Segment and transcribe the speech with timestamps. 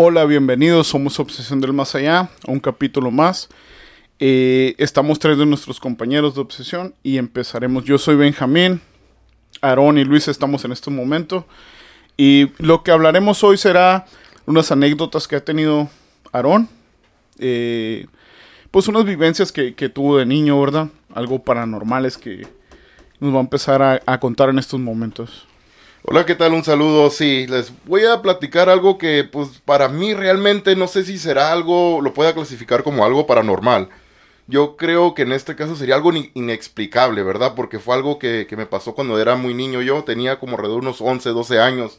[0.00, 0.86] Hola, bienvenidos.
[0.86, 3.48] Somos Obsesión del Más Allá, un capítulo más.
[4.20, 7.82] Eh, estamos tres de nuestros compañeros de Obsesión y empezaremos.
[7.82, 8.80] Yo soy Benjamín,
[9.60, 11.48] Aarón y Luis estamos en este momento.
[12.16, 14.06] Y lo que hablaremos hoy será
[14.46, 15.88] unas anécdotas que ha tenido
[16.30, 16.68] Aarón.
[17.40, 18.06] Eh,
[18.70, 20.90] pues unas vivencias que, tuvo de niño, ¿verdad?
[21.12, 22.46] Algo paranormales que
[23.18, 25.47] nos va a empezar a contar en estos momentos.
[26.10, 26.54] Hola, ¿qué tal?
[26.54, 27.10] Un saludo.
[27.10, 31.52] Sí, les voy a platicar algo que, pues, para mí realmente no sé si será
[31.52, 33.90] algo, lo pueda clasificar como algo paranormal.
[34.46, 37.52] Yo creo que en este caso sería algo inexplicable, ¿verdad?
[37.54, 39.82] Porque fue algo que, me pasó cuando era muy niño.
[39.82, 41.98] Yo tenía como alrededor de unos 11, 12 años.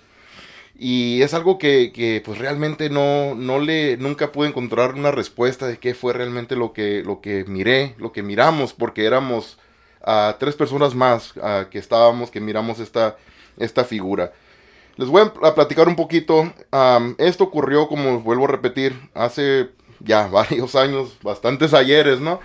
[0.75, 5.67] Y es algo que, que, pues realmente no, no le, nunca pude encontrar una respuesta
[5.67, 9.59] de qué fue realmente lo que, lo que miré, lo que miramos, porque éramos
[10.01, 11.33] a tres personas más
[11.69, 13.17] que estábamos, que miramos esta,
[13.59, 14.31] esta figura.
[14.95, 16.51] Les voy a platicar un poquito.
[17.17, 22.39] esto ocurrió, como vuelvo a repetir, hace ya varios años, bastantes ayeres, ¿no?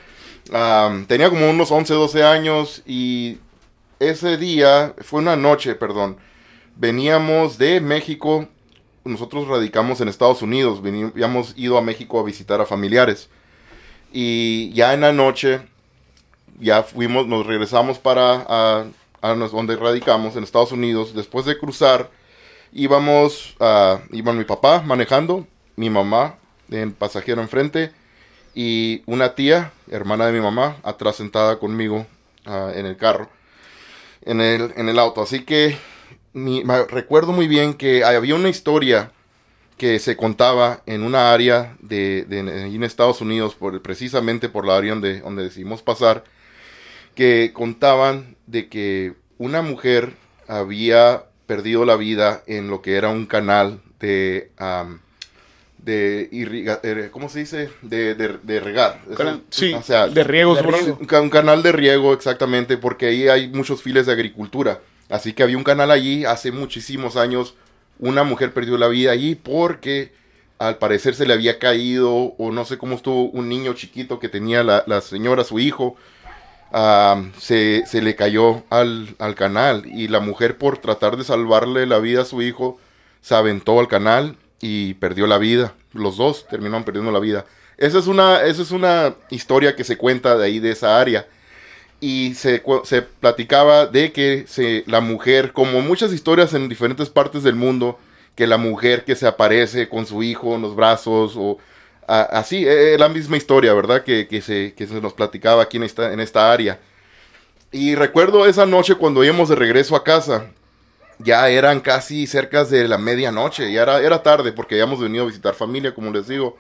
[1.07, 3.39] tenía como unos 11, 12 años y
[3.99, 6.19] ese día, fue una noche, perdón,
[6.77, 8.47] veníamos de México,
[9.05, 13.31] nosotros radicamos en Estados Unidos, habíamos ido a México a visitar a familiares
[14.13, 15.63] y ya en la noche,
[16.61, 18.87] ya fuimos, nos regresamos para
[19.25, 22.11] a donde radicamos, en Estados Unidos, después de cruzar,
[22.73, 25.47] íbamos, a, iba mi papá manejando,
[25.77, 26.37] mi mamá
[26.71, 27.91] en pasajero enfrente
[28.55, 32.07] y una tía, hermana de mi mamá, atrás sentada conmigo
[32.45, 33.31] ah, en el carro,
[34.27, 35.23] en el, en el auto.
[35.23, 35.79] Así que
[36.35, 39.11] recuerdo muy bien que había una historia
[39.79, 44.93] que se contaba en una área de, en Estados Unidos, por, precisamente por la área
[44.93, 46.25] donde, donde decidimos pasar,
[47.15, 50.15] que contaban de que una mujer
[50.49, 54.51] había perdido la vida en lo que era un canal de...
[55.79, 57.71] de irrigar, eh, ¿cómo se dice?
[57.83, 59.03] De, de, regar.
[59.51, 60.57] sí, o sea, de riego.
[60.99, 64.81] un, canal de riego, exactamente, porque ahí hay muchos files de agricultura.
[65.11, 67.55] Así que había un canal allí hace muchísimos años.
[67.99, 70.13] Una mujer perdió la vida allí porque
[70.59, 74.29] al parecer se le había caído o no sé cómo estuvo un niño chiquito que
[74.29, 75.97] tenía la, la señora, su hijo,
[77.39, 82.25] se, le cayó al, canal y la mujer por tratar de salvarle la vida a
[82.25, 82.81] su hijo
[83.21, 85.75] se aventó al canal y perdió la vida.
[85.93, 87.47] Los dos terminaron perdiendo la vida.
[87.79, 91.27] Esa es una, esa es una historia que se cuenta de ahí, de esa área.
[92.01, 97.45] Y se, se platicaba de que se, la mujer, como muchas historias en diferentes partes
[97.45, 97.99] del mundo,
[98.35, 101.59] que la mujer que se aparece con su hijo en los brazos o
[102.07, 104.03] así, es la misma historia, ¿verdad?
[104.03, 106.79] Que, se, se, nos platicaba aquí en esta, en esta área.
[107.73, 110.47] Y recuerdo esa noche cuando íbamos de regreso a casa,
[111.19, 115.27] ya eran casi cerca de la medianoche, ya era, era tarde porque habíamos venido a
[115.27, 116.57] visitar familia, como les digo.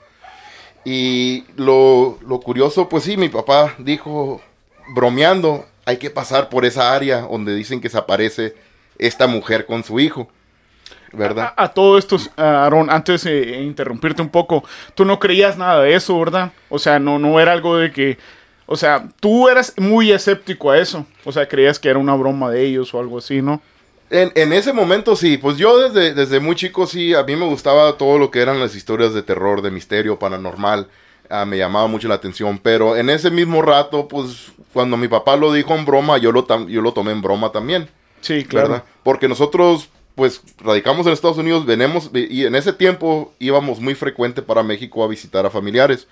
[0.84, 4.41] Y lo, lo curioso, pues sí, mi papá dijo,
[4.88, 8.55] bromeando, hay que pasar por esa área donde dicen que se aparece
[8.99, 10.28] esta mujer con su hijo.
[11.16, 11.52] ¿Verdad?
[11.56, 14.64] A, todo esto, Aaron, antes de interrumpirte un poco,
[14.94, 16.52] tú no creías nada de eso, ¿verdad?
[16.69, 18.19] O sea, no, no era algo de que,
[18.66, 22.50] o sea, tú eras muy escéptico a eso, o sea, creías que era una broma
[22.50, 23.60] de ellos o algo así, ¿no?
[24.10, 27.46] En, en, ese momento sí, pues yo desde, desde muy chico sí, a mí me
[27.46, 30.88] gustaba todo lo que eran las historias de terror, de misterio, paranormal,
[31.31, 35.37] ah, me llamaba mucho la atención, pero en ese mismo rato, pues cuando mi papá
[35.37, 37.88] lo dijo en broma, yo lo, yo lo tomé en broma también.
[38.20, 38.82] Sí, claro.
[39.02, 44.43] Porque nosotros pues radicamos en Estados Unidos, venemos y en ese tiempo íbamos muy frecuente
[44.43, 46.06] para México a visitar a familiares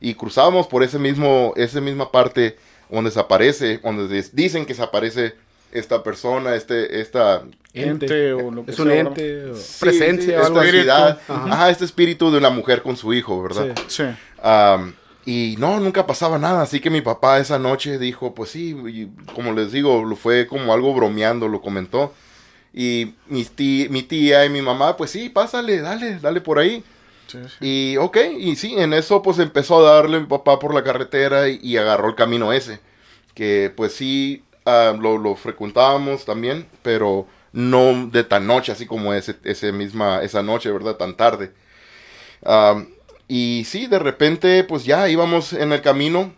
[0.00, 2.56] y cruzábamos por ese mismo, esa misma parte
[2.88, 5.34] donde se aparece, donde dicen que se aparece
[5.72, 7.42] esta persona, este, esta
[7.74, 11.70] ente o lo que es un ente, presencia, esta entidad, ajá.
[11.70, 13.74] este espíritu de una mujer con su hijo, ¿verdad?
[13.88, 14.04] Sí.
[15.26, 19.52] y no, nunca pasaba nada, así que mi papá esa noche dijo, pues sí, como
[19.52, 22.14] les digo, lo fue como algo bromeando, lo comentó
[22.72, 26.84] Y mi tía, mi tía y mi mamá, pues sí, pásale, dale, dale por ahí.
[27.26, 27.58] Sí, sí.
[27.60, 31.48] Y ok, y sí, en eso pues empezó a darle mi papá por la carretera
[31.48, 32.80] y, y agarró el camino ese.
[33.34, 39.14] Que pues sí, ah, lo, lo frecuentábamos también, pero no de tan noche, así como
[39.14, 40.96] ese, ese misma, esa noche, ¿verdad?
[40.96, 41.52] Tan tarde.
[42.44, 42.84] Ah,
[43.28, 46.34] y sí, de repente pues ya íbamos en el camino.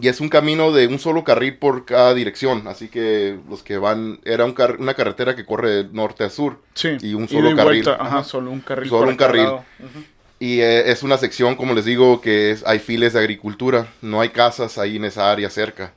[0.00, 2.66] Y es un camino de un solo carril por cada dirección.
[2.66, 6.30] Así que los que van, era un car- una carretera que corre de norte a
[6.30, 6.60] sur.
[6.74, 6.96] Sí.
[7.02, 7.82] Y un solo carril.
[7.84, 8.88] vuelta, Ajá, solo un carril.
[8.88, 9.48] Solo un carril.
[10.40, 13.86] Y eh, es una sección, como les digo, que es, hay files de agricultura.
[14.00, 15.92] No hay casas ahí en esa área cerca.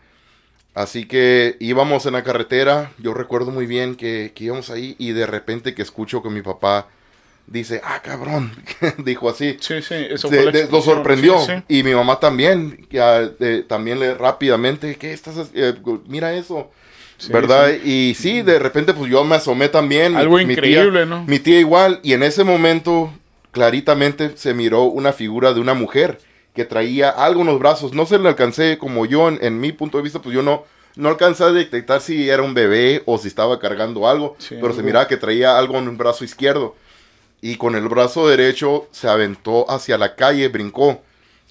[0.73, 2.91] Así que íbamos en la carretera.
[2.97, 6.41] Yo recuerdo muy bien que, que íbamos ahí y de repente que escucho que mi
[6.41, 6.89] papá
[7.47, 8.51] dice, ah, cabrón.
[8.97, 9.57] Dijo así.
[9.59, 11.39] Sí, sí, eso fue de- lo sorprendió.
[11.39, 11.63] Sí, sí.
[11.79, 12.85] Y mi mamá también.
[12.89, 12.99] que,
[13.39, 15.35] eh, también le rápidamente, ¿qué estás?
[15.53, 15.73] eh,
[16.07, 16.71] mira eso.
[17.17, 17.69] Sí, ¿Verdad?
[17.83, 20.13] Y sí, de repente pues yo me asomé también.
[20.13, 21.23] mi- Algo mi tía- increíble, ¿no?
[21.25, 21.99] Mi tía igual.
[22.03, 23.09] Y en ese momento,
[23.51, 26.19] claritamente se miró una figura de una mujer
[26.53, 27.93] que traía algo en los brazos.
[27.93, 30.63] No se le alcancé, como yo, en, en mi punto de vista, pues yo no,
[30.97, 34.35] no alcancé a detectar si era un bebé o si estaba cargando algo.
[34.49, 36.75] Pero se miraba que traía algo en el brazo izquierdo.
[37.41, 41.01] Y con el brazo derecho se aventó hacia la calle, brincó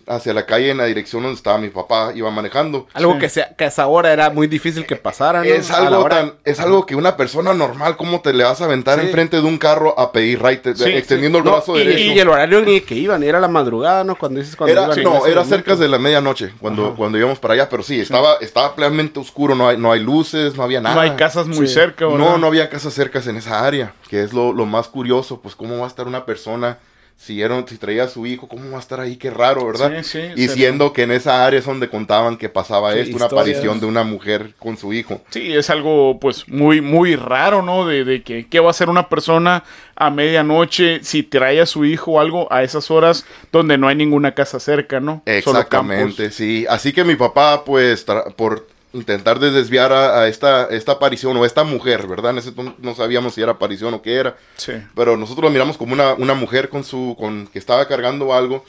[0.06, 2.86] hacia la calle en la dirección donde estaba mi papá, iba manejando.
[2.94, 3.18] Algo Sí.
[3.20, 5.44] que, sea, que a esa hora era muy difícil que pasara, ¿no?
[5.44, 8.98] Es algo, tan, es algo que una persona normal, ¿cómo te le vas a aventar
[9.00, 9.06] Sí.
[9.06, 11.98] enfrente de un carro a pedir right, Sí, extendiendo el No, brazo y, derecho?
[12.14, 14.16] y el horario en el que iban, era la madrugada, ¿no?
[14.16, 15.44] Cuando dices cuando Era, iban no, era momento.
[15.44, 19.54] cerca de la medianoche cuando, cuando íbamos para allá, pero sí, estaba, estaba plenamente oscuro,
[19.54, 20.94] no hay, no hay luces, no había nada.
[20.94, 21.74] No hay casas muy Sí.
[21.74, 22.18] cerca, ¿verdad?
[22.18, 25.54] No, no había casas cercas en esa área, que es lo, lo más curioso, pues
[25.56, 26.78] cómo va a estar una persona,
[27.16, 30.02] si, era, si traía a su hijo, cómo va a estar ahí, qué raro, ¿verdad?
[30.02, 33.16] Sí, sí, y siendo que en esa área es donde contaban que pasaba Sí, esto,
[33.16, 33.32] una historias.
[33.56, 35.22] aparición de una mujer con su hijo.
[35.30, 37.86] Sí, es algo pues muy muy raro, ¿no?
[37.86, 39.64] De, de que qué va a hacer una persona
[39.96, 43.94] a medianoche si trae a su hijo o algo a esas horas donde no hay
[43.96, 45.22] ninguna casa cerca, ¿no?
[45.24, 46.66] Solo Exactamente, sí.
[46.68, 48.04] Así que mi papá, pues,
[48.36, 52.30] por intentar de desviar a, a esta, esta aparición o esta mujer, ¿verdad?
[52.30, 54.36] En ese no sabíamos si era aparición o qué era.
[54.56, 54.72] Sí.
[54.94, 58.64] Pero nosotros lo miramos como una, una mujer con su, con, que estaba cargando algo.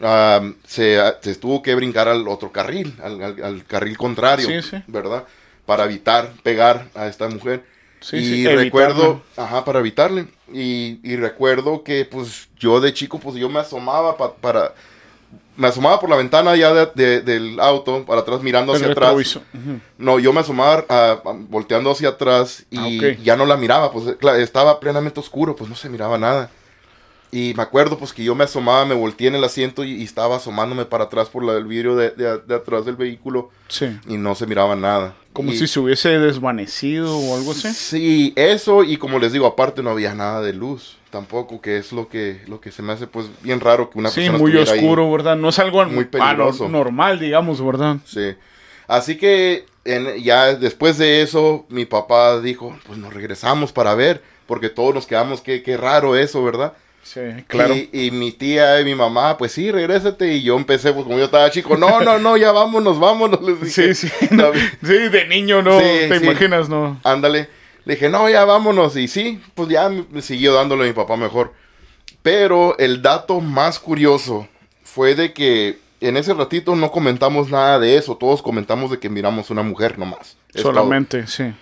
[0.00, 4.62] ah, se, se tuvo que brincar al otro carril, al, al- al carril contrario, Sí,
[4.62, 4.82] sí.
[4.86, 5.24] ¿verdad?
[5.66, 7.64] Para evitar pegar a esta mujer.
[8.00, 10.28] Sí, y sí, recuerdo, ajá, para evitarle.
[10.52, 14.74] Y, y recuerdo que, pues, yo de chico, pues, yo me asomaba pa- para...
[15.56, 19.08] Me asomaba por la ventana ya de- de- del auto, para atrás, mirando hacia atrás.
[19.08, 19.42] retrovisor.
[19.54, 19.80] Ujú.
[19.96, 24.04] No, yo me asomaba ah, volteando hacia atrás y Ah, ya no la miraba, pues
[24.18, 26.50] cla- estaba plenamente oscuro, pues no se miraba nada.
[27.32, 30.04] Y me acuerdo pues que yo me asomaba, me volteé en el asiento y, y
[30.04, 33.98] estaba asomándome para atrás por la- el vidrio de, de- de atrás del vehículo Sí.
[34.06, 35.14] y no se miraba nada.
[35.32, 37.72] Como Y- si se hubiese desvanecido o algo así.
[37.72, 41.92] Sí, eso y como les digo, aparte no había nada de luz tampoco, que es
[41.92, 44.50] lo que, lo que se me hace pues bien raro que una Sí, persona muy
[44.50, 44.78] estuviera ahí.
[44.80, 45.34] oscuro, ¿verdad?
[45.36, 46.68] No es algo Muy peligroso.
[46.68, 47.96] normal, digamos, ¿verdad?
[48.04, 48.34] Sí.
[48.86, 54.22] Así que en- ya después de eso, mi papá dijo, pues nos regresamos para ver,
[54.46, 56.74] porque todos nos quedamos, qué, qué raro eso, ¿verdad?
[57.02, 57.74] Sí, claro.
[57.74, 60.34] Y, y mi tía y mi mamá, pues sí, regrésate.
[60.34, 63.40] Y yo empecé, pues como yo estaba chico, no, no, no, ya vámonos, vámonos.
[63.42, 63.94] Les dije.
[63.94, 64.26] Sí, sí.
[64.32, 66.24] no, sí, de niño no Sí, te sí.
[66.26, 67.00] imaginas, ¿no?
[67.04, 67.48] Ándale.
[67.86, 68.94] Le dije, no, ya vámonos.
[68.96, 71.54] Y sí, pues ya me siguió dándole a mi papá mejor.
[72.22, 74.46] Pero el dato más curioso
[74.82, 78.16] fue de que en ese ratito no comentamos nada de eso.
[78.16, 80.36] Todos comentamos de que miramos una mujer nomás.
[80.54, 81.54] Solamente, sí.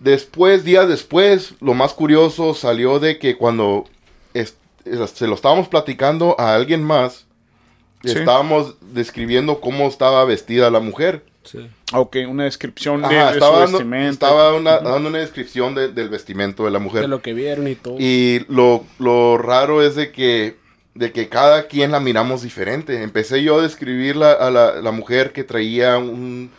[0.00, 3.84] Después, días después, lo más curioso salió de que cuando
[4.34, 7.26] se lo estábamos platicando a alguien más,
[8.04, 8.18] Sí.
[8.18, 11.24] estábamos describiendo cómo estaba vestida la mujer.
[11.44, 11.68] Sí.
[11.94, 14.10] Ok, una descripción de, Ajá, de estaba, su dando, vestimenta.
[14.10, 17.02] estaba una- dando una descripción de- del vestimento de la mujer.
[17.02, 17.96] De lo que vieron y todo.
[17.98, 20.56] Y lo, lo raro es de que,
[20.94, 23.02] de que cada quien la miramos diferente.
[23.02, 26.50] Empecé yo a describir la- a la, la mujer que traía un,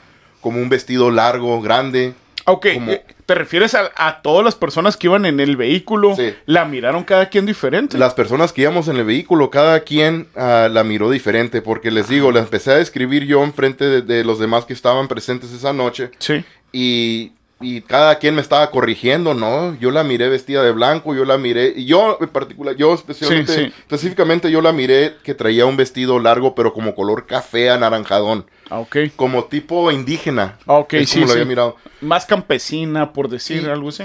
[0.42, 2.14] como un vestido largo, grande.
[2.46, 6.16] Ok, como- eh, ¿te refieres a, a todas las personas que iban en el vehículo?
[6.16, 6.34] Sí.
[6.46, 7.98] La miraron cada quien diferente.
[7.98, 12.10] Las personas que íbamos en el vehículo, cada quien ah, la miró diferente, porque les
[12.10, 15.72] digo, la empecé a describir yo enfrente de, de los demás que estaban presentes esa
[15.74, 16.44] noche, Sí.
[16.74, 17.32] y,
[17.62, 19.78] y cada quien me estaba corrigiendo, ¿no?
[19.80, 23.54] Yo la miré vestida de blanco, yo la miré, y yo en particular, yo especialmente,
[23.54, 23.74] Sí, sí.
[23.80, 28.46] específicamente yo la miré que traía un vestido largo, pero como color café anaranjadón.
[28.70, 28.98] Ah, ok.
[29.16, 30.58] como tipo indígena.
[30.66, 31.40] Ah, ok, Es sí, como lo sí.
[31.40, 31.76] había mirado.
[32.02, 33.68] Más campesina, por decir Sí.
[33.70, 34.04] algo así.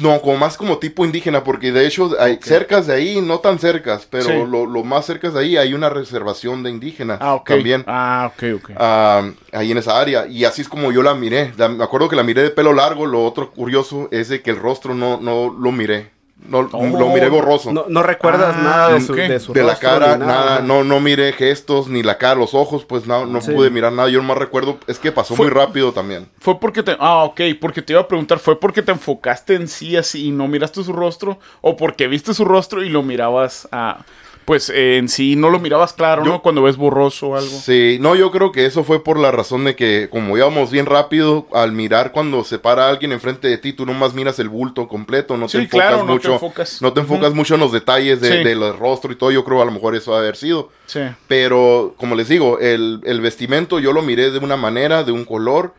[0.00, 3.58] No, como más como tipo indígena, porque de hecho hay cercas de ahí, no tan
[3.58, 7.48] cercas, pero lo, lo más cercas de ahí hay una reservación de indígenas Ah, ok.
[7.48, 7.84] también.
[7.86, 8.70] Ah, ok, ok.
[8.76, 10.26] ah, ahí en esa área.
[10.26, 11.52] Y así es como yo la miré.
[11.56, 13.06] La- me acuerdo que la miré de pelo largo.
[13.06, 16.13] Lo otro curioso es de que el rostro no, no lo miré.
[16.36, 16.84] No, Oh.
[16.98, 17.72] lo miré borroso.
[17.72, 20.84] No, no recuerdas Ah, nada de su, de su de la rostro cara, nada, no,
[20.84, 23.52] no miré gestos, ni la cara, los ojos, pues no, no Sí.
[23.52, 24.08] pude mirar nada.
[24.10, 26.28] Yo más recuerdo, es que pasó Fue- muy rápido también.
[26.40, 26.96] Fue porque te...
[27.00, 30.30] Ah, ok, porque te iba a preguntar, ¿fue porque te enfocaste en sí así y
[30.32, 31.38] no miraste su rostro?
[31.62, 34.04] ¿O porque viste su rostro y lo mirabas a...
[34.44, 36.42] Pues eh, en sí no lo mirabas claro, Yo- ¿no?
[36.42, 37.48] Cuando ves borroso o algo.
[37.48, 40.84] Sí, no, yo creo que eso fue por la razón de que como íbamos bien
[40.84, 44.86] rápido, al mirar cuando se para alguien enfrente de ti, tú nomás miras el bulto
[44.86, 46.82] completo, no te enfocas claro, no te mucho, enfocas.
[46.82, 48.44] no te enfocas mucho en los detalles de- Sí.
[48.44, 50.70] del rostro y todo, yo creo a lo mejor eso ha de haber sido.
[50.86, 51.00] Sí.
[51.26, 55.24] Pero, como les digo, el, el vestimento yo lo miré de una manera, de un
[55.24, 55.72] color.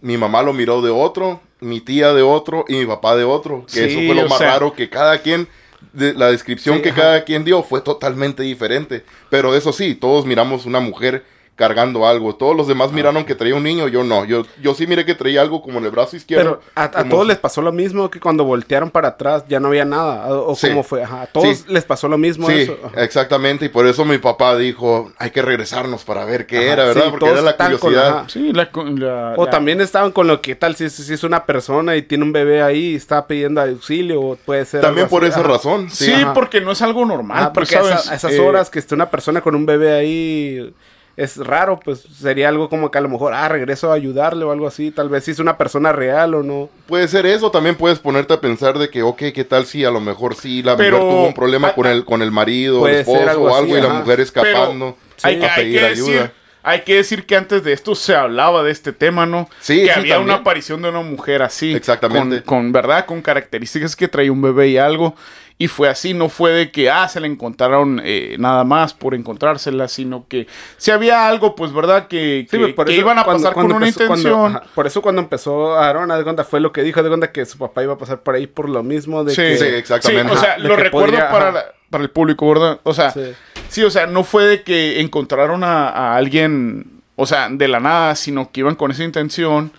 [0.00, 3.64] Mi mamá lo miró de otro, mi tía de otro y mi papá de otro.
[3.66, 5.48] Que Sí, eso fue lo más sea- raro, que cada quien,
[5.92, 7.00] de, la descripción Sí, que ajá.
[7.00, 9.04] cada quien dio fue totalmente diferente.
[9.30, 11.24] Pero eso sí, todos miramos una mujer
[11.54, 12.34] cargando algo.
[12.34, 14.24] Todos los Ah, demás miraron que traía un niño, yo no.
[14.24, 16.60] Yo, yo sí miré que traía algo como en el brazo izquierdo.
[16.74, 19.84] Pero a, todos les pasó lo mismo que cuando voltearon para atrás ya no había
[19.84, 20.26] nada.
[20.34, 20.68] ¿O, o Sí.
[20.68, 21.02] cómo fue?
[21.04, 21.64] Ajá, a todos Sí.
[21.68, 22.76] les pasó lo mismo Sí, eso.
[22.96, 23.66] Exactamente.
[23.66, 27.04] Y por eso mi papá dijo, hay que regresarnos para ver qué Ajá, era, ¿verdad?
[27.04, 28.08] sí, Porque todos era la con- curiosidad.
[28.18, 28.28] ajá.
[28.28, 28.70] Sí, la...
[28.96, 31.96] la- O la- también estaban con lo que tal si, es- si es una persona
[31.96, 35.30] y tiene un bebé ahí y está pidiendo auxilio o puede ser También por así.
[35.32, 35.48] esa Ajá.
[35.48, 35.90] razón.
[35.90, 38.04] Sí, porque no es algo normal, Ah, pues, porque a ¿sabes?
[38.04, 40.74] esa- a esas Eh, horas que esté una persona con un bebé ahí
[41.22, 44.50] es raro, pues sería algo como que a lo mejor, ah, regreso a ayudarle o
[44.52, 44.90] algo así.
[44.90, 46.68] Tal vez si es una persona real o no.
[46.86, 49.90] Puede ser eso, también puedes ponerte a pensar de que, ok, ¿qué tal si a
[49.90, 52.86] lo mejor sí la Pero- mujer tuvo un problema ah, con el, con el marido,
[52.88, 55.78] el esposo algo o así, algo y la mujer Pero escapando hay, a hay, pedir
[55.80, 56.12] que ayuda?
[56.12, 56.30] decir,
[56.64, 59.48] hay que decir que antes de esto se hablaba de este tema, ¿no?
[59.60, 60.22] Sí, que sí, había también.
[60.22, 61.74] una aparición de una mujer así.
[61.74, 62.42] Exactamente.
[62.44, 63.04] Con, con, ¿verdad?
[63.04, 65.16] Con características que traía un bebé y algo.
[65.58, 69.14] Y fue así, no fue de que, ah, se la encontraron eh, nada más por
[69.14, 72.08] encontrársela, sino que si había algo, pues, ¿verdad?
[72.08, 74.56] Que, Sí, que, por que eso iban a cuando- pasar cuando con una cuando- intención.
[74.56, 77.58] ajá, por eso cuando empezó Aaron, de cuenta, fue lo que dijo, de que su
[77.58, 79.56] papá iba a pasar por ahí por lo mismo de Sí, que...
[79.58, 80.32] Sí, exactamente.
[80.32, 82.80] Sí, o sea, Ajá, lo recuerdo podría- para, la- para el público, ¿verdad?
[82.82, 83.32] O sea, Sí.
[83.68, 83.82] sí.
[83.84, 88.14] o sea, no fue de que encontraron a, a alguien, o sea, de la nada,
[88.16, 89.70] sino que iban con esa intención.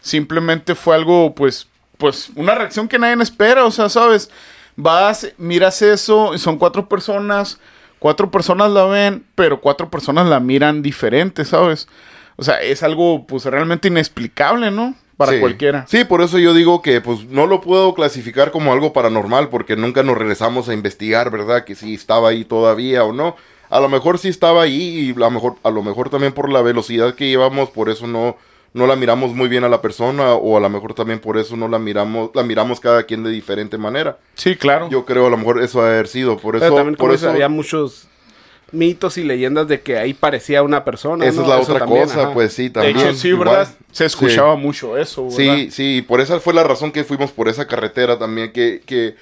[0.00, 1.68] Simplemente fue algo, pues,
[1.98, 4.30] pues, una reacción que nadie espera, o sea, ¿sabes?
[4.76, 7.58] Vas, miras eso, y son cuatro personas,
[7.98, 11.88] cuatro personas la ven, pero cuatro personas la miran diferente, ¿sabes?
[12.36, 14.94] O sea, es algo, pues, realmente inexplicable, ¿no?
[15.16, 15.40] Para Sí.
[15.40, 15.86] cualquiera.
[15.88, 19.74] Sí, por eso yo digo que pues no lo puedo clasificar como algo paranormal porque
[19.74, 21.64] nunca nos regresamos a investigar, ¿verdad?
[21.64, 23.34] Que si estaba ahí todavía o no.
[23.70, 26.52] A lo mejor sí estaba ahí y a lo mejor, a lo mejor también por
[26.52, 28.36] la velocidad que llevamos, por eso no,
[28.72, 31.56] no la miramos muy bien a la persona o a lo mejor también por eso
[31.56, 34.18] no la miramos, la miramos cada quien de diferente manera.
[34.34, 34.88] Sí, claro.
[34.90, 37.12] Yo creo a lo mejor eso ha de haber sido, por Pero eso, también por
[37.12, 38.08] eso había muchos
[38.72, 41.24] mitos y leyendas de que ahí parecía una persona.
[41.24, 41.42] esa ¿no?
[41.42, 42.34] es la Eso otra también, cosa, ajá.
[42.34, 42.98] pues sí, De también.
[42.98, 43.48] hecho, sí, igual.
[43.48, 43.68] ¿verdad?
[43.92, 44.04] Se Sí.
[44.04, 45.36] escuchaba mucho eso, ¿verdad?
[45.36, 49.14] Sí, sí, por esa fue la razón que fuimos por esa carretera también, que, que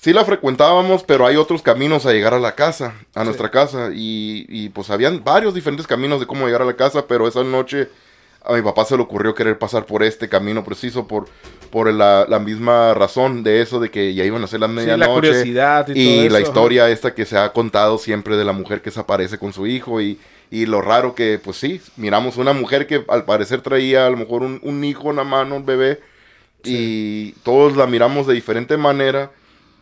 [0.00, 3.90] sí la frecuentábamos, pero hay otros caminos a llegar a la casa, a nuestra casa,
[3.94, 7.44] y, y pues habían varios diferentes caminos de cómo llegar a la casa, pero esa
[7.44, 7.88] noche
[8.46, 11.28] a mi papá se le ocurrió querer pasar por este camino preciso, por,
[11.70, 14.74] por la, la misma razón de eso, de que ya iban a ser las Sí,
[14.74, 14.96] medianoche.
[14.96, 16.60] la curiosidad y, Y todo la eso, ajá.
[16.60, 19.66] historia esta que se ha contado siempre de la mujer que se aparece con su
[19.66, 24.06] hijo y, y lo raro que, pues sí, miramos una mujer que al parecer traía
[24.06, 26.00] a lo mejor un, un hijo en la mano, un bebé,
[26.64, 29.32] y todos la miramos de diferente manera.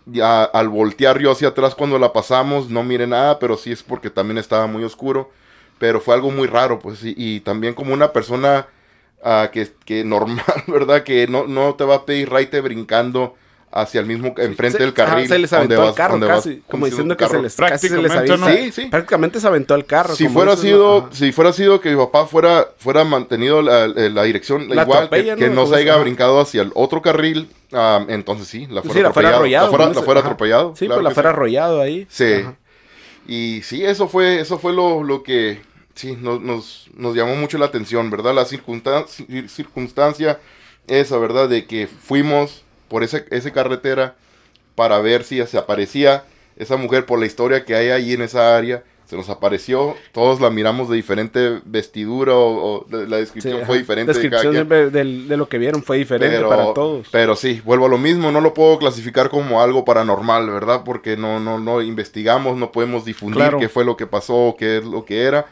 [0.07, 3.83] Ya al voltear yo hacia atrás cuando la pasamos, no miré nada, pero sí es
[3.83, 5.31] porque también estaba muy oscuro.
[5.79, 8.67] Pero fue algo muy raro, pues, y, y también como una persona
[9.23, 11.03] ah, que, que normal, ¿verdad?
[11.03, 13.35] Que no, no te va a pedir raite brincando
[13.77, 15.27] hacia el mismo, enfrente Se- del carril.
[15.27, 17.57] se les donde aventó vas- al carro donde vas casi, como diciendo que se les,
[17.57, 18.61] casi se les Prácticamente, avisa.
[18.63, 18.67] ¿no?
[18.67, 18.89] Sí, sí.
[18.89, 20.15] Prácticamente se aventó al carro.
[20.15, 24.09] Si como fuera sido, si fuera sido que mi papá fuera, fuera mantenido la, la-
[24.11, 25.55] la dirección La igual, que, atropella, que ¿no?
[25.63, 29.13] no se haya brincado hacia el otro carril, ah, entonces sí, la fuera Sí, la
[29.13, 29.37] fuera atropellado.
[29.41, 29.67] arrollado.
[29.67, 30.29] La fuera, la fuera ajá.
[30.29, 30.77] atropellado.
[30.77, 31.35] Sí, claro pues la fuera sí.
[31.35, 32.07] arrollado ahí.
[32.09, 32.33] Sí.
[32.33, 32.55] Ajá.
[33.27, 35.61] Y sí, eso fue, eso fue lo, lo que
[35.95, 38.35] sí, nos, nos, nos llamó mucho la atención, ¿verdad?
[38.35, 40.41] La circunstan- cir- circunstancia
[40.87, 41.49] esa, ¿verdad?
[41.49, 44.17] De que fuimos por ese, ese carretera
[44.75, 46.25] para ver si se aparecía
[46.57, 48.85] esa mujer por la historia que hay ahí en esa área.
[49.07, 54.13] Se nos apareció, todos la miramos de diferente vestidura o, la descripción fue diferente.
[54.15, 54.69] La de cada descripción quien.
[54.69, 57.09] de, del- de lo que vieron fue diferente Pero, para todos.
[57.13, 60.83] pero sí, vuelvo a lo mismo, no lo puedo clasificar como algo paranormal, ¿verdad?
[60.85, 63.59] Porque no, no, no investigamos, no podemos difundir Claro.
[63.59, 65.47] qué fue lo que pasó, qué es lo que era.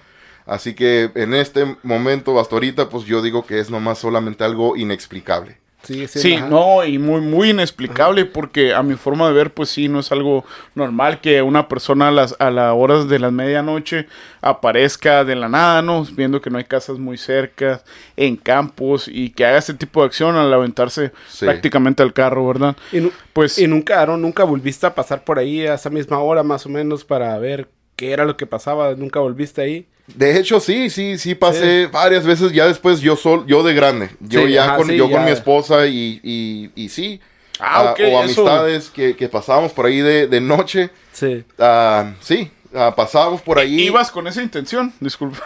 [0.46, 4.76] Así que en este momento, hasta ahorita, pues yo digo que es nomás solamente algo
[4.76, 5.58] inexplicable.
[5.82, 9.68] Sí, sí, Sí, no, y muy, muy inexplicable porque a mi forma de ver, pues
[9.68, 13.30] sí, no es algo normal que una persona a las a las horas de la
[13.30, 14.06] medianoche
[14.40, 16.04] aparezca de la nada, ¿no?
[16.12, 17.82] Viendo que no hay casas muy cerca,
[18.16, 21.46] en campos, y que haga ese tipo de acción al aventarse Sí.
[21.46, 22.76] prácticamente al carro, ¿verdad?
[22.92, 23.00] Y,
[23.32, 26.66] Pues y nunca, Aaron, nunca volviste a pasar por ahí a esa misma hora más
[26.66, 28.94] o menos para ver qué era lo que pasaba.
[28.94, 29.86] Nunca volviste ahí.
[30.06, 34.10] De hecho, sí, sí, sí pasé varias veces ya después yo sol, yo de grande.
[34.20, 35.16] Yo Sí, ya ajá, con, sí, yo ya.
[35.16, 37.20] con mi esposa y, y, y sí.
[37.60, 40.90] Ah, ok, o amistades que, que pasábamos por ahí de, de noche.
[41.12, 41.44] Sí.
[41.58, 43.80] ah, sí, ah, pasábamos por ahí.
[43.82, 45.40] ibas con esa intención, disculpa.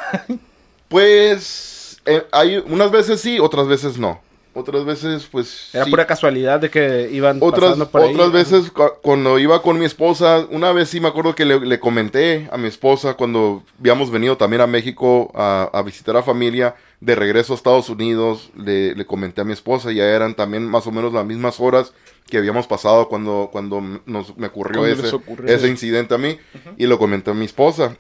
[0.88, 4.20] Pues eh, hay unas veces sí, otras veces no.
[4.58, 5.68] Otras veces, pues.
[5.75, 5.90] Era sí.
[5.90, 8.14] pura casualidad de que iban Otras, pasando por ahí.
[8.14, 11.60] otras veces cu- cuando iba con mi esposa, una vez sí me acuerdo que le,
[11.60, 16.22] le comenté a mi esposa cuando habíamos venido también a México a, a visitar a
[16.22, 20.64] familia de regreso a Estados Unidos, le, le comenté a mi esposa, ya eran también
[20.66, 21.92] más o menos las mismas horas
[22.30, 25.54] que habíamos pasado cuando, cuando nos, me ocurrió ese, ocurrió.
[25.54, 26.38] ese incidente a mí
[26.78, 27.94] y lo comenté a mi esposa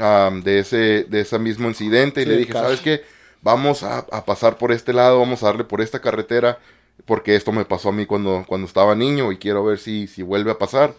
[0.00, 2.52] am, de, ese, de ese mismo incidente y le dije.
[2.52, 3.02] ¿sabes qué?
[3.42, 6.58] Vamos a, a pasar por este lado, vamos a darle por esta carretera
[7.06, 10.22] porque esto me pasó a mí cuando, cuando estaba niño y quiero ver si, si
[10.22, 10.92] vuelve a pasar.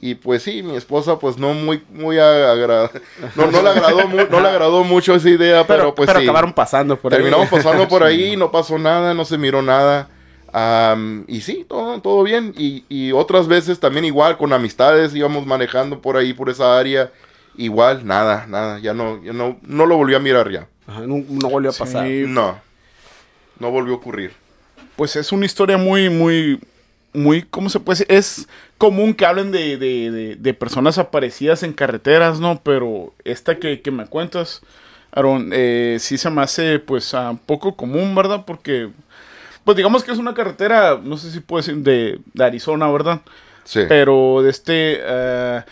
[0.00, 2.90] Y pues sí, mi esposa pues no muy, muy agra-
[3.34, 6.18] no, no le agradó mu- no le agradó mucho esa idea, pero, Pero, pues pero
[6.18, 6.24] sí.
[6.26, 7.18] acabaron pasando por ahí.
[7.18, 10.08] Terminamos pasando por ahí, no pasó nada, no se miró nada.
[10.52, 12.52] Am, y sí, todo, todo bien.
[12.58, 17.10] Y, y otras veces también igual con amistades íbamos manejando por ahí, por esa área.
[17.56, 20.68] Igual, nada, nada, ya no, ya no, no lo volví a mirar ya.
[20.86, 21.78] Ajá, no, no volvió a Sí.
[21.80, 22.06] pasar.
[22.08, 22.58] No,
[23.58, 24.32] no volvió a ocurrir.
[24.96, 26.58] Pues es una historia muy, muy,
[27.12, 28.16] muy, ¿cómo se puede decir?
[28.16, 32.60] Es común que hablen de, de, de, de personas aparecidas en carreteras, ¿no?
[32.62, 34.62] Pero esta que, que me cuentas,
[35.12, 38.44] Aaron, eh, sí se me hace, pues, ah, poco común, ¿verdad?
[38.46, 38.90] Porque,
[39.64, 43.20] pues, digamos que es una carretera, no sé si puede ser de, de Arizona, ¿verdad?
[43.64, 43.80] Sí.
[43.88, 45.62] Pero de este, eh,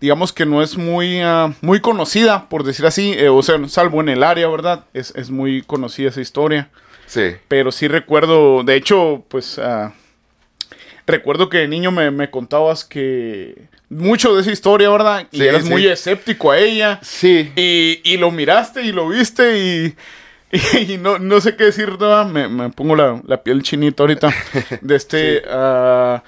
[0.00, 4.00] digamos que no es muy, ah, muy conocida, por decir así, eh, o sea, salvo
[4.00, 4.84] en el área, ¿verdad?
[4.92, 6.68] Es, es muy conocida esa historia.
[7.06, 7.32] Sí.
[7.48, 9.92] Pero sí recuerdo, de hecho, pues ah,
[11.06, 15.26] recuerdo que de niño me, me contabas que mucho de esa historia, ¿verdad?
[15.30, 15.70] Y Sí, eras sí.
[15.70, 16.98] muy escéptico a ella.
[17.02, 17.52] Sí.
[17.56, 19.96] Y, y lo miraste y lo viste y,
[20.92, 22.26] y no, no sé qué decir, ¿verdad?
[22.26, 24.32] Me, me pongo la, la piel chinita ahorita.
[24.80, 25.42] De este...
[25.48, 26.22] ah,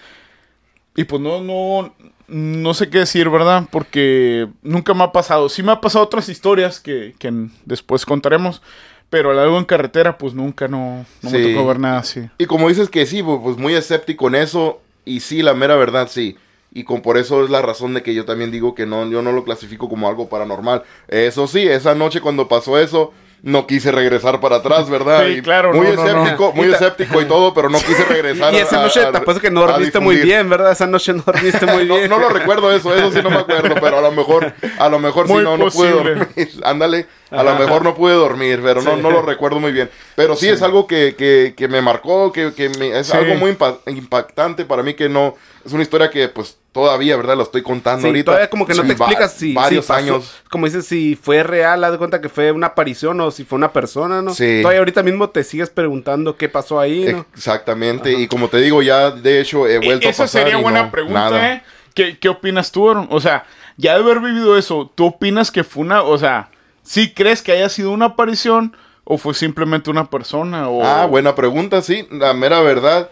[0.99, 1.95] y pues no, no,
[2.29, 3.65] no sé qué decir, ¿verdad?
[3.71, 5.49] Porque nunca me ha pasado.
[5.49, 7.33] Sí me ha pasado otras historias que, que
[7.65, 8.63] después contaremos.
[9.09, 12.29] Pero algo en carretera, pues nunca no, no me tocó ver nada así.
[12.39, 14.81] Y como dices que sí, pues pues, muy escéptico en eso.
[15.05, 16.37] Y sí, la mera verdad, sí.
[16.73, 19.23] Y con por eso es la razón de que yo también digo que no, yo
[19.23, 20.83] no lo clasifico como algo paranormal.
[21.07, 23.13] Eso sí, esa noche cuando pasó eso,
[23.43, 25.25] no quise regresar para atrás, ¿verdad?
[25.27, 26.09] Sí, claro, Muy no, no, no.
[26.23, 28.53] escéptico, muy escéptico y todo, pero no quise regresar.
[28.53, 30.73] Y esa noche te apuesto que no dormiste muy bien, ¿verdad?
[30.73, 32.09] Esa noche no dormiste muy bien.
[32.11, 34.99] no lo recuerdo eso, eso sí no me acuerdo, pero a lo mejor, a lo
[34.99, 36.29] mejor sí no, no pude dormir.
[36.65, 39.91] Ándale, a lo mejor no pude dormir, pero no, no lo recuerdo muy bien.
[40.17, 43.53] Pero sí, es algo que, que, que me marcó, que, que me- es algo muy
[43.53, 47.37] impa- impactante para mí que no, es una historia que pues todavía, ¿verdad?
[47.37, 48.25] Lo estoy contando Sí, ahorita.
[48.27, 50.35] todavía como que no Sí, te va- explicas si, Varios si pasó- años.
[50.51, 53.57] Como dices, si fue real, haz de cuenta que fue una aparición o si fue
[53.57, 54.35] una persona, ¿no?
[54.35, 54.59] Sí.
[54.63, 57.25] Todavía ahorita mismo te sigues preguntando qué pasó ahí, ¿no?
[57.35, 60.59] Exactamente, y como te digo, ya de hecho he vuelto E- Esa a pasar sería
[60.59, 61.53] y buena no, pregunta, nada.
[61.55, 61.63] ¿eh?
[61.95, 63.09] ¿Qué, ¿Qué opinas tú, Aaron?
[63.11, 63.45] O sea,
[63.79, 66.03] ya de haber vivido eso, ¿tú opinas que fue una...
[66.03, 66.51] O sea,
[66.83, 70.69] ¿sí crees que haya sido una aparición o fue simplemente una persona?
[70.69, 70.85] O...
[70.85, 72.07] Ah, buena pregunta, sí.
[72.11, 73.09] La mera verdad,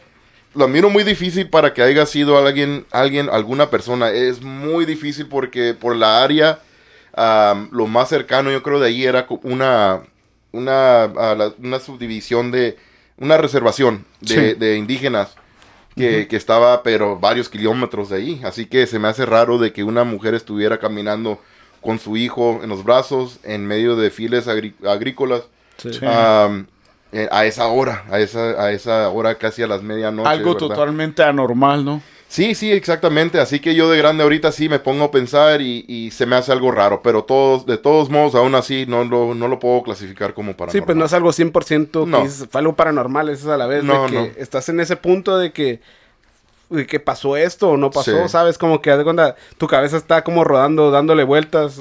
[0.55, 4.11] lo miro muy difícil para que haya sido alguien, alguien, alguna persona.
[4.11, 6.61] Es muy difícil porque por la área,
[7.15, 10.03] am, lo más cercano yo creo de ahí era una,
[10.53, 12.77] una, a la- una subdivisión de,
[13.19, 14.55] una reservación de, Sí.
[14.59, 15.35] de indígenas.
[15.97, 18.41] Que, que estaba, pero varios kilómetros de ahí.
[18.43, 21.41] Así que se me hace raro de que una mujer estuviera caminando
[21.81, 25.43] con su hijo en los brazos en medio de files agrí- agrícolas
[25.77, 25.93] Sí.
[25.93, 26.01] Sí.
[27.17, 30.29] Eh, a esa hora, a esa, a esa hora casi a las medianoche.
[30.29, 30.69] Algo ¿verdad?
[30.69, 32.03] totalmente anormal, ¿no?
[32.27, 33.39] Sí, sí, exactamente.
[33.39, 36.35] Así que yo de grande ahorita sí me pongo a pensar y, y se me
[36.35, 37.01] hace algo raro.
[37.05, 40.73] Pero todos, de todos modos, aún así no lo, no lo puedo clasificar como paranormal.
[40.73, 42.23] Sí, pues no es algo 100% que No.
[42.25, 44.29] dices, fue algo paranormal, es a la vez No, de que no.
[44.37, 45.81] estás en ese punto de que,
[46.71, 48.29] de que pasó esto o no pasó, Sí.
[48.29, 48.59] ¿sabes?
[48.59, 51.79] Como que haz de cuenta, tu cabeza está como rodando, dándole vueltas.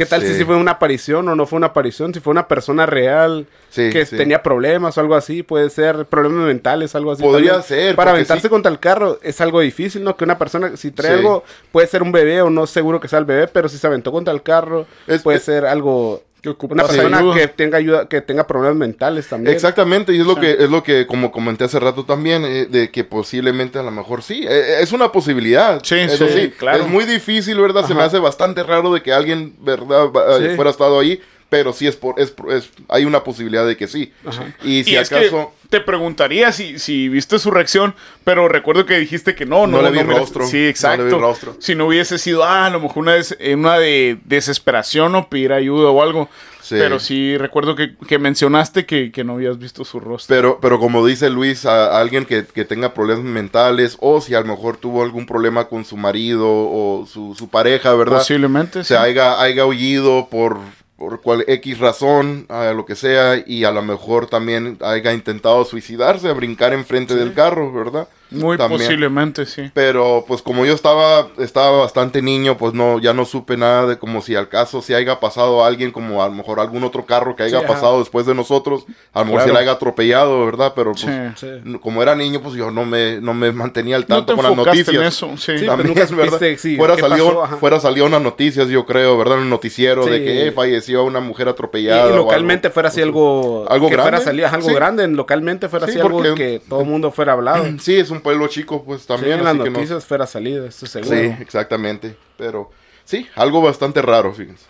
[0.00, 0.44] ¿Qué tal si Sí.
[0.46, 2.14] fue una aparición o no fue una aparición?
[2.14, 4.16] Si fue una persona real Sí, que sí.
[4.16, 7.22] tenía problemas o algo así, puede ser problemas mentales, algo así.
[7.22, 7.68] Podría también.
[7.68, 10.16] ser, Para aventarse contra el carro es algo difícil, ¿no?
[10.16, 13.18] Que una persona, si trae algo, puede ser un bebé o no seguro que sea
[13.18, 16.48] el bebé, pero si se aventó contra el carro, Es- puede es- ser algo Que
[16.58, 17.34] Una persona ayuda.
[17.34, 19.54] que tenga ayuda, que tenga problemas mentales también.
[19.54, 20.40] Exactamente, y es lo Sí.
[20.40, 23.90] que es lo que como comenté hace rato también eh, de que posiblemente a lo
[23.90, 25.80] mejor sí, eh, es una posibilidad.
[25.84, 26.84] Sí, Eso sí, sí, claro.
[26.84, 27.86] Es muy difícil, ¿verdad?
[27.86, 30.06] Se me hace bastante raro de que alguien, ¿verdad,
[30.40, 30.56] eh, Sí.
[30.56, 34.12] fuera estado ahí, pero sí es por es, es hay una posibilidad de que sí.
[34.24, 34.54] Ajá.
[34.62, 38.84] Y si y es acaso que te preguntaría si, si viste su reacción, pero recuerdo
[38.84, 41.18] que dijiste que no, no, No le vi mira- rostro, Sí, no vi exacto.
[41.18, 41.56] rostro.
[41.60, 45.28] Si no hubiese sido, ah, a lo mejor una, des- eh, una de desesperación o
[45.28, 46.28] pedir ayuda o algo.
[46.62, 46.76] Sí.
[46.78, 50.36] Pero sí recuerdo que, que mencionaste que, que no habías visto su rostro.
[50.36, 54.34] Pero, pero como dice Luis, a, a alguien que, que tenga problemas mentales o si
[54.34, 58.18] a lo mejor tuvo algún problema con su marido o su, su pareja, ¿verdad?
[58.18, 59.00] Posiblemente, se sí.
[59.00, 60.58] haya, haya huido por,
[61.00, 65.64] por cual X razón, a lo que sea, y a lo mejor también haya intentado
[65.64, 68.06] suicidarse, brincar enfrente del carro, ¿verdad?
[68.30, 68.80] Muy También.
[68.80, 69.70] posiblemente, sí.
[69.74, 73.98] Pero pues como yo estaba, estaba bastante niño, pues no, ya no supe nada de
[73.98, 77.34] como si al caso si haya pasado alguien, como a lo mejor algún otro carro
[77.34, 77.74] que haya Sí, ajá.
[77.74, 79.48] pasado después de nosotros, a lo mejor Claro.
[79.48, 80.72] se le haya atropellado, ¿verdad?
[80.76, 81.04] Pero pues
[81.36, 81.46] Sí.
[81.64, 81.78] Sí.
[81.80, 84.44] como era niño, pues yo no me, no me mantenía al No tanto te con
[84.44, 84.94] las noticias.
[84.96, 85.58] en eso, sí.
[85.58, 86.38] Sí, También, pero nunca ¿verdad?
[86.78, 87.56] fuera, qué salió, pasó, ajá.
[87.56, 89.38] fuera salió unas noticias, yo creo, ¿verdad?
[89.38, 92.08] En el noticiero de que eh, falleció una mujer Y, atropellada.
[92.08, 92.74] y o localmente algo.
[92.74, 93.66] fuera así algo...
[93.68, 94.10] ¿Algo que grande?
[94.12, 94.74] Fuera salir, algo Sí.
[94.74, 97.64] grande, localmente fuera Sí, así algo que todo el mundo fuera hablado.
[97.80, 99.38] Sí, es un pueblo chico, pues Sí, también.
[99.38, 101.16] en las así que no- noticias fuera salido, esto seguro.
[101.16, 102.16] Sí, exactamente.
[102.36, 102.70] Pero
[103.04, 104.66] sí, algo bastante raro, fíjense.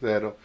[0.00, 0.36] Pero.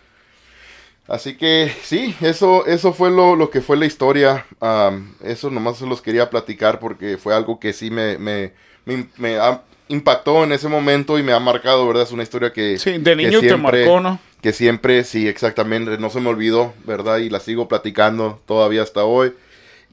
[1.08, 4.46] Así que sí, eso, eso fue lo, lo que fue la historia.
[4.62, 8.54] Am, eso nomás se los quería platicar porque fue algo que sí me, me,
[8.86, 12.04] me, me ha- impactó en ese momento y me ha marcado, ¿verdad?
[12.04, 12.78] Es una historia que...
[12.80, 14.18] Sí, de que niño te siempre- marcó, ¿no?
[14.42, 17.18] Que siempre, sí, exactamente, no se me olvidó, ¿verdad?
[17.18, 19.34] Y la sigo platicando todavía hasta hoy.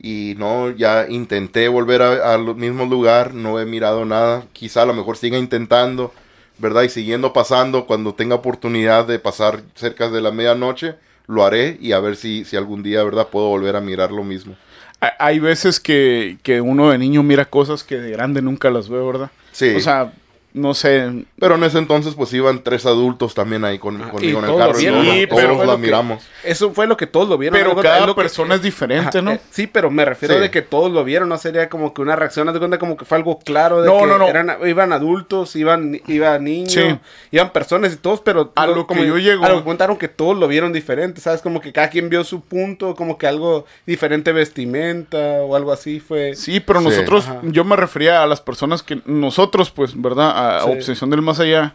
[0.03, 4.45] Y no, ya intenté volver a- al mismo lugar, no he mirado nada.
[4.55, 6.13] Quizá a lo mejor siga intentando,
[6.59, 6.83] ¿verdad?
[6.85, 10.95] Y siguiendo pasando, cuando tenga oportunidad de pasar cerca de la medianoche,
[11.27, 13.29] lo haré y a ver si, si algún día, ¿verdad?
[13.29, 14.57] Puedo volver a mirar lo mismo.
[15.01, 18.89] Hay- Hay veces que, que uno de niño mira cosas que de grande nunca las
[18.89, 19.31] ve, ¿verdad?
[19.53, 19.75] Sí.
[19.77, 20.13] O sea,
[20.53, 21.25] no sé.
[21.39, 24.57] Pero en ese entonces, pues iban tres adultos también ahí con, Ah, conmigo en el
[24.57, 24.81] carro.
[24.81, 26.23] y todos, Sí, pero la que- miramos.
[26.43, 27.59] Eso fue lo que todos lo vieron.
[27.59, 29.33] Pero cada que- persona es diferente, Ajá, ¿no?
[29.33, 30.41] eh, sí, pero me refiero Sí.
[30.41, 32.97] de que todos lo vieron, no sería como que una reacción, haz de cuenta como
[32.97, 34.29] que fue algo claro de No, que no, no.
[34.29, 36.99] eran, iban adultos, iban, iban niños, Sí.
[37.31, 39.97] iban personas y todos, pero A lo como- que yo llego- a lo que contaron
[39.97, 41.43] que todos lo vieron diferente, ¿sabes?
[41.43, 46.01] Como que cada quien vio su punto, como que algo diferente vestimenta o algo así
[46.01, 46.35] fue.
[46.35, 46.87] Sí, pero Sí.
[46.89, 47.41] nosotros, Ajá.
[47.45, 50.40] yo me refería a las personas que nosotros, pues, ¿verdad?
[50.41, 50.71] A, a Sí.
[50.71, 51.75] Obsesión del Más Allá,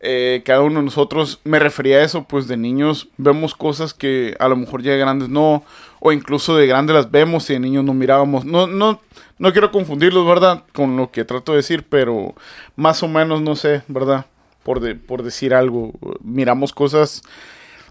[0.00, 4.36] eh, cada uno de nosotros, me refería a eso, pues, de niños vemos cosas que
[4.38, 5.64] a lo mejor ya de grandes no,
[6.00, 8.44] o incluso de grandes las vemos y de niños no mirábamos.
[8.44, 9.00] No, no,
[9.38, 10.64] no quiero confundirlos, ¿verdad?
[10.74, 12.34] Con lo que trato de decir, pero
[12.76, 14.26] más o menos, no sé, ¿verdad?
[14.62, 17.22] Por, de- por decir algo, miramos cosas...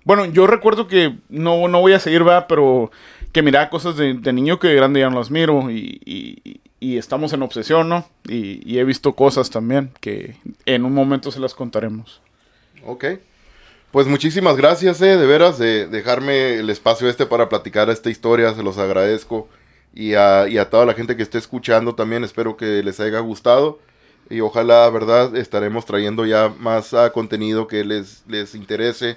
[0.05, 2.45] Bueno, yo recuerdo que no, no voy a seguir, ¿verdad?
[2.49, 2.91] Pero
[3.31, 6.59] que miraba cosas de, de niño que de grande ya no las miro y, y-
[6.83, 8.05] y estamos en obsesión, ¿no?
[8.27, 12.19] Y, y he visto cosas también que en un momento se las contaremos.
[12.85, 13.05] Ok.
[13.89, 18.53] Pues muchísimas gracias, eh, de veras, de dejarme el espacio este para platicar esta historia,
[18.53, 19.47] se los agradezco.
[19.95, 23.19] Y a, y a toda la gente que esté escuchando también, espero que les haya
[23.19, 23.79] gustado.
[24.29, 25.37] Y ojalá, ¿verdad?
[25.37, 29.15] Estaremos trayendo ya más ah, contenido que les, les interese.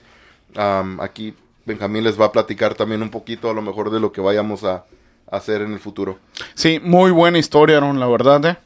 [0.55, 4.13] Am, aquí Benjamín les va a platicar también un poquito a lo mejor de lo
[4.13, 4.85] que vayamos a
[5.31, 6.19] hacer en el futuro.
[6.55, 8.57] Sí, muy buena historia, Aaron, la verdad, ¿eh?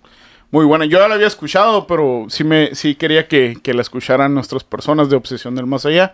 [0.51, 0.85] Muy buena.
[0.85, 4.65] Yo ya la había escuchado, pero sí, me, sí quería que, que la escucharan nuestras
[4.65, 6.13] personas de Obsesión del Más Allá.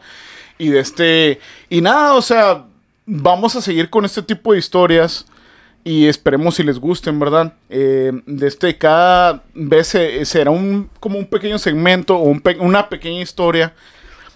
[0.58, 1.40] Y de este...
[1.70, 2.66] Y nada, o sea,
[3.06, 5.26] vamos a seguir con este tipo de historias
[5.84, 7.54] y esperemos si les gusten, ¿verdad?
[7.70, 12.88] Eh, de este, cada vez se- será un, como un pequeño segmento o un una
[12.88, 13.72] pequeña historia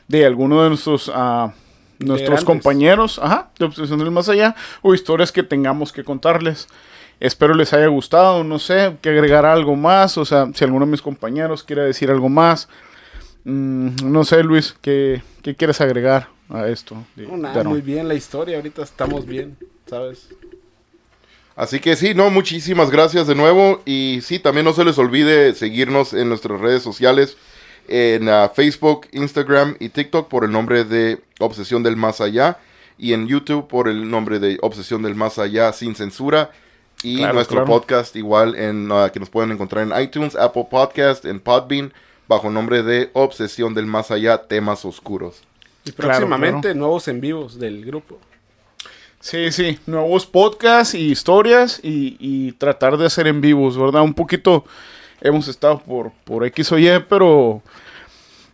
[0.09, 1.53] de alguno de nuestros, ah,
[2.00, 6.66] nuestros compañeros, ajá, de Obsesión del Más Allá, o historias que tengamos que contarles.
[7.20, 10.90] Espero les haya gustado, no sé, que agregar algo más, o sea, si alguno de
[10.92, 12.68] mis compañeros quiere decir algo más.
[13.44, 16.96] Mm, no sé, Luis, ¿qué, qué quieres agregar a esto?
[17.16, 20.28] de- No, nada, muy bien la historia, ahorita estamos bien, ¿sabes?
[21.56, 23.82] Así que sí, no, muchísimas gracias de nuevo.
[23.84, 27.36] Y sí, también no se les olvide seguirnos en nuestras redes sociales,
[27.90, 32.59] en ah, Facebook, Instagram y TikTok por el nombre de Obsesión del Más Allá.
[32.96, 36.50] Y en YouTube por el nombre de Obsesión del Más Allá sin censura.
[37.03, 37.66] Y Claro, nuestro claro.
[37.66, 41.92] podcast igual en ah, que nos pueden encontrar en iTunes, Apple Podcast, en Podbean,
[42.29, 45.42] bajo el nombre de Obsesión del Más Allá, temas oscuros.
[45.85, 48.18] Y Claro, próximamente nuevos en vivos del grupo.
[49.18, 54.03] Sí, sí, nuevos podcasts y historias y, y tratar de hacer en vivos, ¿verdad?
[54.03, 54.64] Un poquito
[55.20, 57.62] hemos estado por, por X o Y, pero,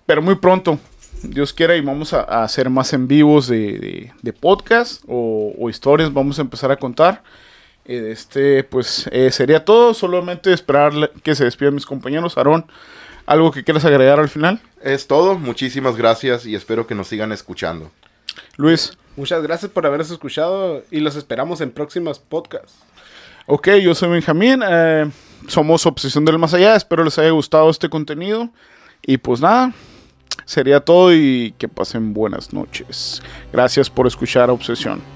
[0.07, 0.79] pero muy pronto,
[1.23, 5.55] Dios quiera, y vamos a, a hacer más en vivos de, de- de podcast o,
[5.59, 7.23] o historias, vamos a empezar a contar.
[7.85, 12.37] Eh, este, pues eh, sería todo, solamente esperar que se despidan mis compañeros.
[12.37, 12.67] Aarón,
[13.27, 14.61] ¿algo que quieras agregar al final?
[14.83, 17.91] Es todo, muchísimas gracias y espero que nos sigan escuchando.
[18.57, 18.97] Luis.
[19.17, 22.75] Muchas gracias por habernos escuchado y los esperamos en próximas podcasts.
[23.47, 25.11] Ok, yo soy Benjamín, eh,
[25.49, 28.51] somos Obsesión del Más Allá, espero les haya gustado este contenido.
[29.03, 29.73] Y pues nada,
[30.45, 33.23] sería todo y que pasen buenas noches.
[33.53, 35.16] Gracias por escuchar Obsesión.